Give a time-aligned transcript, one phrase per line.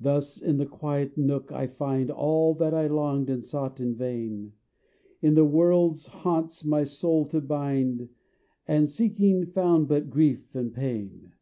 [0.00, 4.54] Thus in this quiet nook I find All that I longed and sought in vain
[5.22, 8.08] In the world's haunts, my soul to bind,
[8.66, 11.34] And, seeking, found but grief and pain.